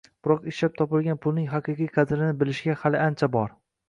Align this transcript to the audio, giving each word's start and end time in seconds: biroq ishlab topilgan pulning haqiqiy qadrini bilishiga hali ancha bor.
biroq 0.25 0.45
ishlab 0.51 0.71
topilgan 0.77 1.19
pulning 1.25 1.45
haqiqiy 1.51 1.89
qadrini 1.97 2.31
bilishiga 2.39 2.77
hali 2.85 3.01
ancha 3.09 3.31
bor. 3.37 3.53